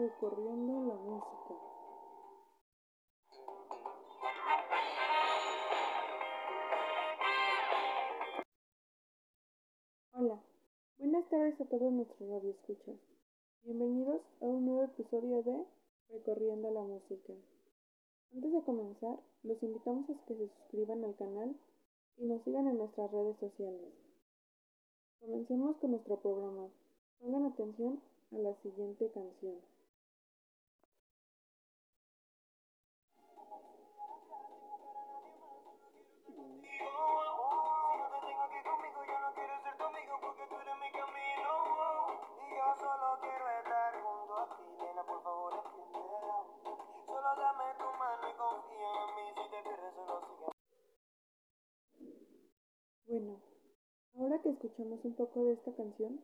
[0.00, 1.54] recorriendo la música.
[10.12, 10.42] Hola,
[10.96, 12.96] buenas tardes a todos nuestros radioescuchas.
[13.62, 15.66] Bienvenidos a un nuevo episodio de
[16.08, 17.34] Recorriendo la música.
[18.32, 21.54] Antes de comenzar, los invitamos a que se suscriban al canal
[22.16, 23.92] y nos sigan en nuestras redes sociales.
[25.20, 26.68] Comencemos con nuestro programa.
[27.18, 28.00] Pongan atención
[28.32, 29.56] a la siguiente canción.
[54.50, 56.20] Que escuchamos un poco de esta canción,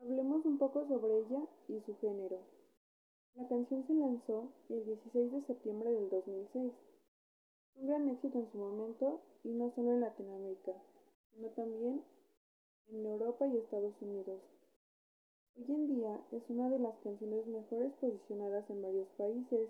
[0.00, 2.40] hablemos un poco sobre ella y su género.
[3.36, 6.72] La canción se lanzó el 16 de septiembre del 2006.
[7.76, 10.72] Un gran éxito en su momento y no solo en Latinoamérica,
[11.32, 12.02] sino también
[12.88, 14.40] en Europa y Estados Unidos.
[15.56, 19.68] Hoy en día es una de las canciones mejores posicionadas en varios países.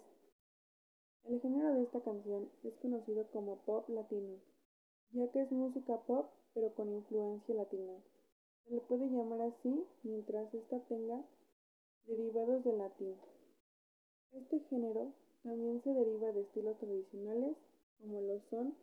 [1.25, 4.39] El género de esta canción es conocido como pop latino
[5.13, 7.93] ya que es música pop pero con influencia latina.
[8.65, 11.23] Se le puede llamar así mientras ésta tenga
[12.07, 13.15] derivados de latín.
[14.33, 15.12] Este género
[15.43, 17.59] también se deriva de estilos tradicionales
[18.01, 18.75] como lo son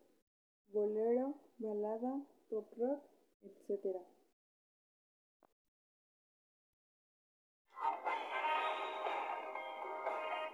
[0.72, 3.02] bolero, balada, pop rock,
[3.42, 3.98] etc.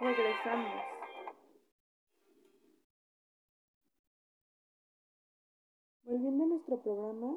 [0.00, 0.99] Regresamos.
[6.70, 7.36] Nuestro programa,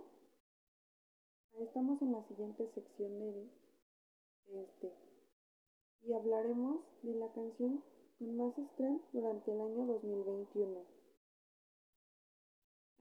[1.60, 3.50] estamos en la siguiente sección de,
[4.62, 4.92] este
[6.04, 7.84] y hablaremos de la canción
[8.20, 10.86] con más estreno durante el año 2021.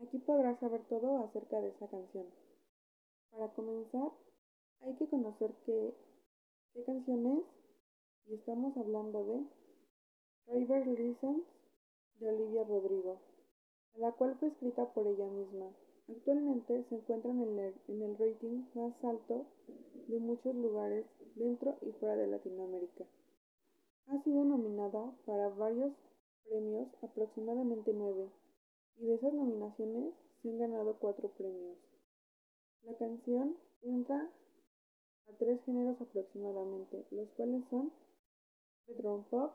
[0.00, 2.26] Aquí podrás saber todo acerca de esa canción.
[3.31, 4.10] Para comenzar,
[4.81, 5.94] hay que conocer qué,
[6.87, 7.44] canción es
[8.31, 9.44] y estamos hablando de
[10.47, 11.44] River Listens
[12.20, 13.20] de Olivia Rodrigo
[13.97, 15.66] la cual fue escrita por ella misma.
[16.08, 19.46] Actualmente se encuentra en el, en el rating más alto
[20.08, 23.04] de muchos lugares dentro y fuera de Latinoamérica.
[24.06, 25.92] Ha sido nominada para varios
[26.44, 28.30] premios, aproximadamente nueve,
[28.96, 31.78] y de esas nominaciones se han ganado cuatro premios.
[32.82, 34.28] La canción entra
[35.28, 37.92] a tres géneros aproximadamente, los cuales son
[38.86, 39.54] bedroom pop,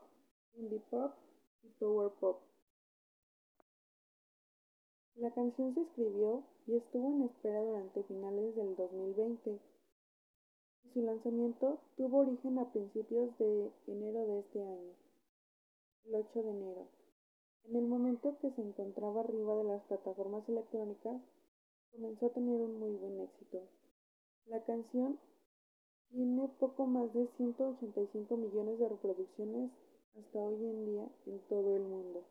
[0.54, 1.12] indie pop
[1.62, 2.40] y power pop.
[5.18, 9.58] La canción se escribió y estuvo en espera durante finales del 2020
[10.84, 14.92] y su lanzamiento tuvo origen a principios de enero de este año,
[16.04, 16.86] el 8 de enero.
[17.64, 21.20] En el momento que se encontraba arriba de las plataformas electrónicas,
[21.90, 23.62] comenzó a tener un muy buen éxito.
[24.46, 25.18] La canción
[26.10, 29.72] tiene poco más de 185 millones de reproducciones
[30.16, 32.22] hasta hoy en día en todo el mundo.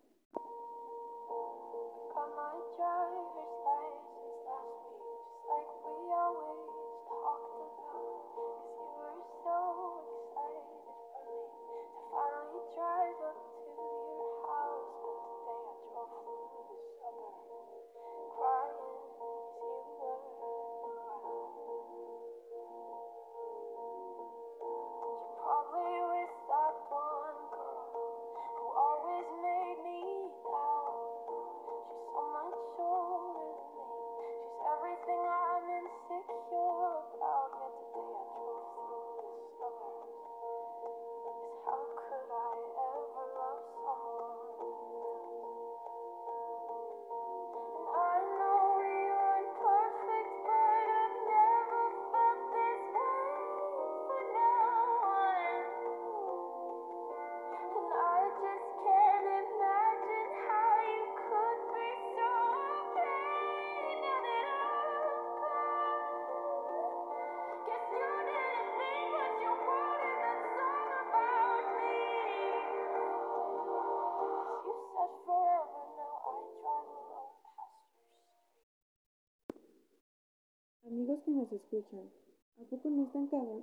[81.51, 82.11] Escuchan,
[82.59, 83.19] ¿a poco no está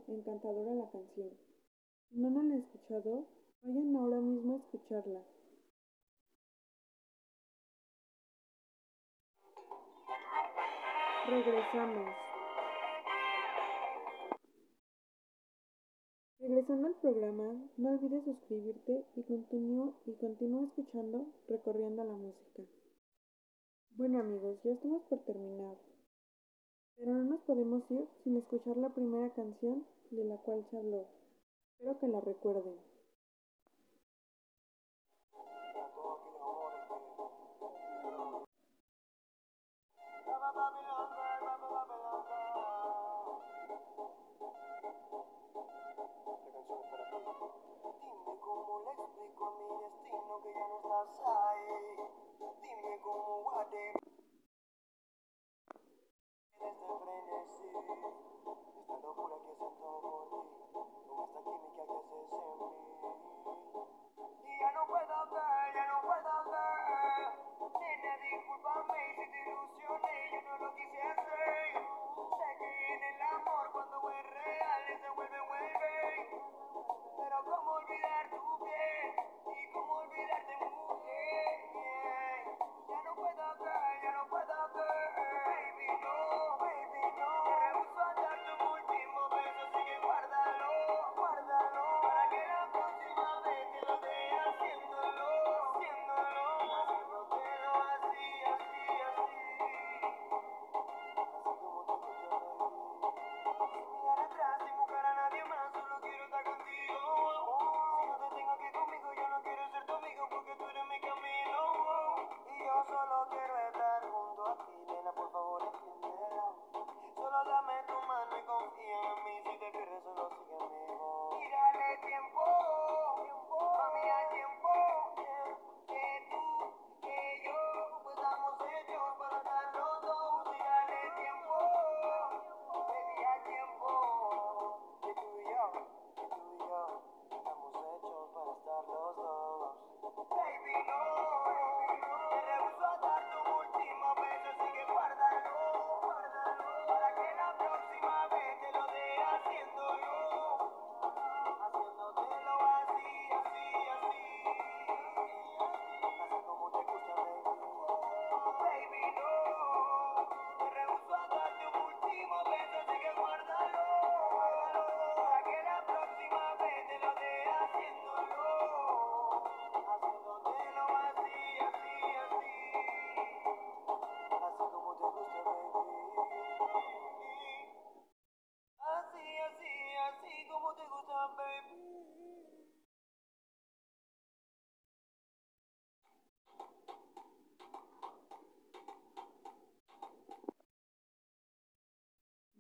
[0.09, 1.31] encantadora la canción?
[2.09, 3.27] Si no la han escuchado,
[3.63, 5.23] vayan ahora mismo a escucharla.
[11.29, 12.09] Regresamos.
[16.39, 22.63] Regresando al programa, no olvides suscribirte y continúa y continúa escuchando Recorriendo la Música.
[23.97, 25.77] Bueno amigos, ya estamos por terminar,
[26.97, 31.07] pero no nos podemos ir sin escuchar la primera canción de la cual se habló.
[31.79, 32.77] Espero que la recuerden.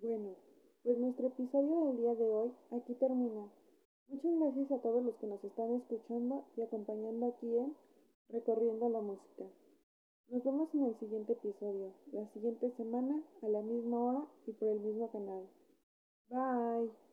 [0.00, 0.37] Bueno,
[0.82, 3.50] pues nuestro episodio del día de hoy aquí termina.
[4.08, 7.76] Muchas gracias a todos los que nos están escuchando y acompañando aquí en
[8.28, 9.44] Recorriendo la Música.
[10.28, 14.69] Nos vemos en el siguiente episodio, la siguiente semana, a la misma hora y por
[14.69, 15.49] el mismo canal.
[16.28, 17.04] Bye.